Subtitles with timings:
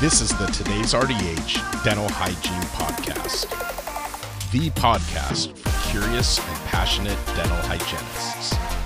[0.00, 3.50] This is the Today's RDH Dental Hygiene Podcast,
[4.52, 8.77] the podcast for curious and passionate dental hygienists.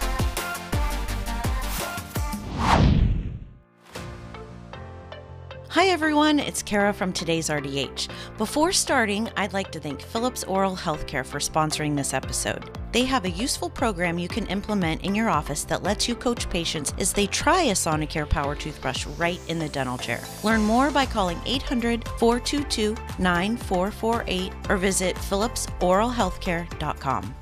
[5.73, 8.09] Hi everyone, it's Kara from today's RDH.
[8.37, 12.79] Before starting, I'd like to thank Philips Oral Healthcare for sponsoring this episode.
[12.93, 16.51] They have a useful program you can implement in your office that lets you coach
[16.51, 20.21] patients as they try a Sonicare Power Toothbrush right in the dental chair.
[20.45, 27.35] Learn more by calling 800 422 9448 or visit philipsoralhealthcare.com.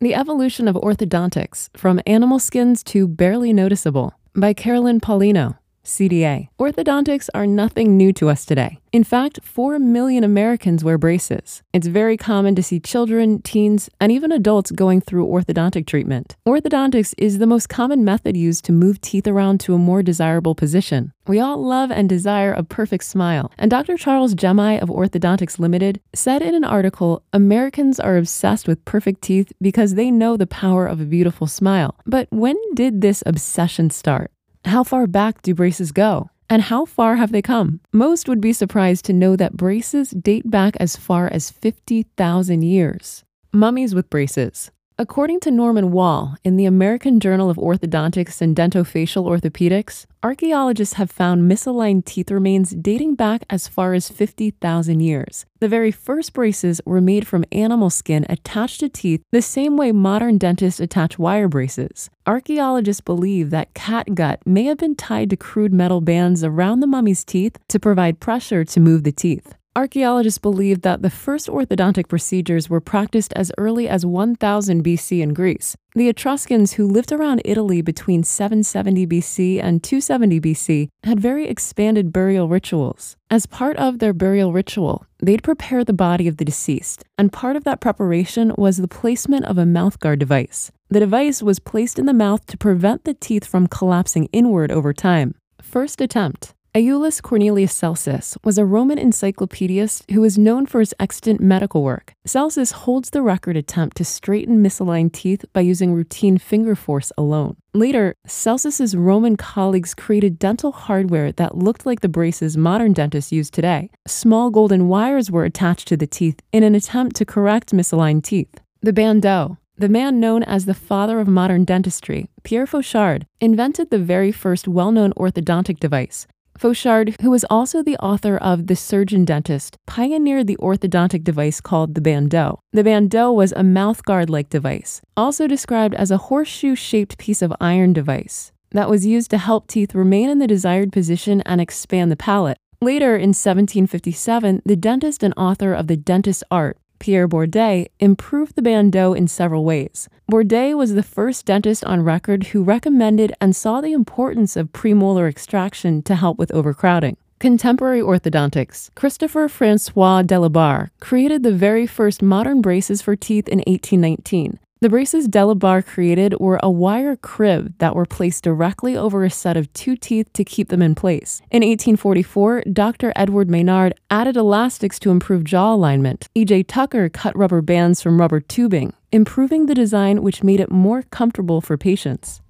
[0.00, 5.59] The Evolution of Orthodontics From Animal Skins to Barely Noticeable by Carolyn Paulino.
[5.84, 6.48] CDA.
[6.58, 8.78] Orthodontics are nothing new to us today.
[8.92, 11.62] In fact, 4 million Americans wear braces.
[11.72, 16.36] It's very common to see children, teens, and even adults going through orthodontic treatment.
[16.46, 20.54] Orthodontics is the most common method used to move teeth around to a more desirable
[20.54, 21.12] position.
[21.26, 23.96] We all love and desire a perfect smile, and Dr.
[23.96, 29.52] Charles Gemai of Orthodontics Limited said in an article Americans are obsessed with perfect teeth
[29.60, 31.94] because they know the power of a beautiful smile.
[32.04, 34.32] But when did this obsession start?
[34.64, 36.30] How far back do braces go?
[36.48, 37.80] And how far have they come?
[37.92, 43.24] Most would be surprised to know that braces date back as far as 50,000 years.
[43.52, 44.70] Mummies with braces.
[45.00, 51.10] According to Norman Wahl in the American Journal of Orthodontics and Dentofacial Orthopedics, archaeologists have
[51.10, 55.46] found misaligned teeth remains dating back as far as 50,000 years.
[55.60, 59.90] The very first braces were made from animal skin attached to teeth the same way
[59.90, 62.10] modern dentists attach wire braces.
[62.26, 66.86] Archaeologists believe that cat gut may have been tied to crude metal bands around the
[66.86, 69.54] mummy's teeth to provide pressure to move the teeth.
[69.76, 75.32] Archaeologists believe that the first orthodontic procedures were practiced as early as 1000 BC in
[75.32, 75.76] Greece.
[75.94, 82.12] The Etruscans, who lived around Italy between 770 BC and 270 BC, had very expanded
[82.12, 83.16] burial rituals.
[83.30, 87.54] As part of their burial ritual, they'd prepare the body of the deceased, and part
[87.54, 90.72] of that preparation was the placement of a mouthguard device.
[90.88, 94.92] The device was placed in the mouth to prevent the teeth from collapsing inward over
[94.92, 95.36] time.
[95.62, 96.54] First attempt.
[96.72, 102.14] Aulus Cornelius Celsus was a Roman encyclopedist who is known for his extant medical work.
[102.24, 107.56] Celsus holds the record attempt to straighten misaligned teeth by using routine finger force alone.
[107.74, 113.50] Later, Celsus's Roman colleagues created dental hardware that looked like the braces modern dentists use
[113.50, 113.90] today.
[114.06, 118.60] Small golden wires were attached to the teeth in an attempt to correct misaligned teeth.
[118.80, 123.98] The bandeau, the man known as the father of modern dentistry, Pierre Fauchard, invented the
[123.98, 126.28] very first well known orthodontic device,
[126.60, 131.94] Fauchard, who was also the author of The Surgeon Dentist, pioneered the orthodontic device called
[131.94, 132.60] the bandeau.
[132.74, 137.54] The bandeau was a mouthguard like device, also described as a horseshoe shaped piece of
[137.62, 142.12] iron device that was used to help teeth remain in the desired position and expand
[142.12, 142.58] the palate.
[142.82, 148.62] Later, in 1757, the dentist and author of The Dentist's Art, Pierre Bourdet, improved the
[148.62, 150.08] bandeau in several ways.
[150.30, 155.28] Bourdet was the first dentist on record who recommended and saw the importance of premolar
[155.28, 157.16] extraction to help with overcrowding.
[157.40, 158.94] Contemporary orthodontics.
[158.94, 164.58] Christopher Francois Delabarre created the very first modern braces for teeth in 1819.
[164.82, 169.58] The braces Delabarre created were a wire crib that were placed directly over a set
[169.58, 171.42] of two teeth to keep them in place.
[171.50, 173.12] In 1844, Dr.
[173.14, 176.28] Edward Maynard added elastics to improve jaw alignment.
[176.34, 176.62] E.J.
[176.62, 181.60] Tucker cut rubber bands from rubber tubing, improving the design which made it more comfortable
[181.60, 182.40] for patients.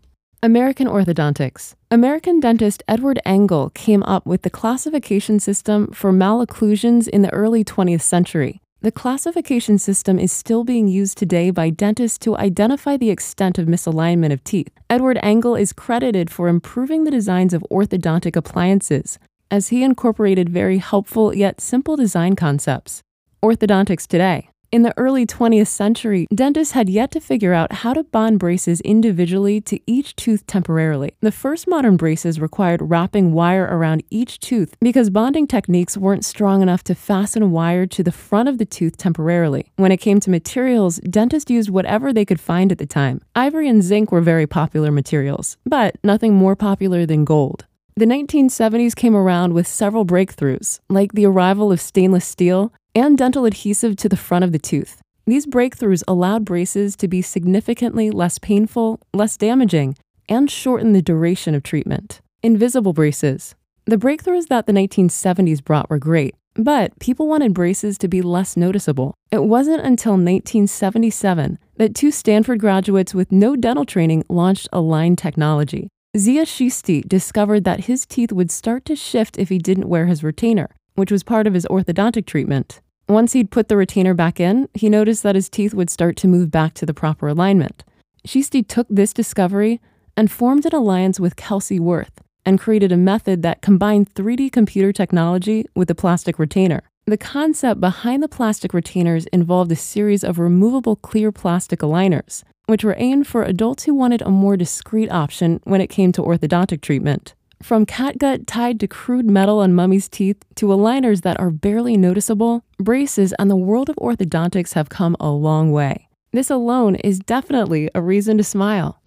[0.41, 1.75] American Orthodontics.
[1.91, 7.65] American dentist Edward Angle came up with the classification system for malocclusions in the early
[7.65, 8.61] 20th century.
[8.83, 13.67] The classification system is still being used today by dentists to identify the extent of
[13.67, 14.71] misalignment of teeth.
[14.89, 19.19] Edward Angle is credited for improving the designs of orthodontic appliances,
[19.51, 23.03] as he incorporated very helpful yet simple design concepts.
[23.43, 24.50] Orthodontics today.
[24.73, 28.81] In the early 20th century, dentists had yet to figure out how to bond braces
[28.83, 31.11] individually to each tooth temporarily.
[31.21, 36.63] The first modern braces required wrapping wire around each tooth because bonding techniques weren't strong
[36.63, 39.72] enough to fasten wire to the front of the tooth temporarily.
[39.75, 43.23] When it came to materials, dentists used whatever they could find at the time.
[43.34, 47.66] Ivory and zinc were very popular materials, but nothing more popular than gold.
[47.97, 53.45] The 1970s came around with several breakthroughs, like the arrival of stainless steel, and dental
[53.45, 55.01] adhesive to the front of the tooth.
[55.27, 59.97] These breakthroughs allowed braces to be significantly less painful, less damaging,
[60.28, 62.21] and shorten the duration of treatment.
[62.42, 63.54] Invisible braces.
[63.87, 68.57] The breakthroughs that the 1970s brought were great, but people wanted braces to be less
[68.57, 69.15] noticeable.
[69.31, 75.89] It wasn't until 1977 that two Stanford graduates with no dental training launched Align Technology.
[76.16, 80.25] Zia Chishti discovered that his teeth would start to shift if he didn't wear his
[80.25, 80.69] retainer,
[81.01, 82.83] which was part of his orthodontic treatment.
[83.09, 86.29] Once he'd put the retainer back in, he noticed that his teeth would start to
[86.29, 87.83] move back to the proper alignment.
[88.29, 89.81] Chishti took this discovery
[90.15, 94.93] and formed an alliance with Kelsey Wirth and created a method that combined 3D computer
[94.93, 96.83] technology with a plastic retainer.
[97.07, 102.85] The concept behind the plastic retainers involved a series of removable clear plastic aligners, which
[102.85, 106.83] were aimed for adults who wanted a more discreet option when it came to orthodontic
[106.83, 107.35] treatment.
[107.62, 112.65] From catgut tied to crude metal on mummy's teeth to aligners that are barely noticeable,
[112.78, 116.09] braces and the world of orthodontics have come a long way.
[116.33, 119.03] This alone is definitely a reason to smile.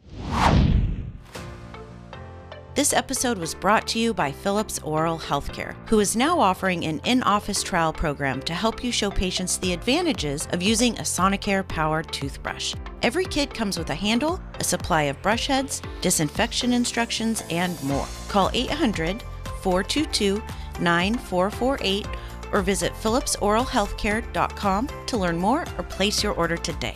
[2.75, 7.01] This episode was brought to you by Philips Oral Healthcare, who is now offering an
[7.03, 11.67] in office trial program to help you show patients the advantages of using a Sonicare
[11.67, 12.73] powered toothbrush.
[13.03, 18.07] Every kit comes with a handle, a supply of brush heads, disinfection instructions, and more.
[18.27, 19.21] Call 800
[19.61, 20.41] 422
[20.81, 22.07] 9448
[22.53, 26.95] or visit philipsoralhealthcare.com to learn more or place your order today.